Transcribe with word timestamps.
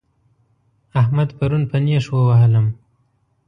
احمد 1.01 1.29
پرون 1.37 1.63
په 1.69 1.77
نېښ 1.85 2.05
ووهلم 2.11 2.67